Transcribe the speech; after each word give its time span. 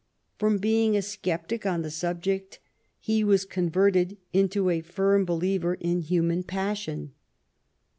From 0.39 0.57
being 0.57 0.97
a 0.97 1.01
sceptic 1.03 1.63
on 1.63 1.83
the 1.83 1.91
subject, 1.91 2.57
he 2.99 3.23
was 3.23 3.45
converted 3.45 4.17
into 4.33 4.71
a 4.71 4.81
firm 4.81 5.25
believer 5.25 5.75
in 5.75 5.99
human 5.99 6.41
passion. 6.41 7.13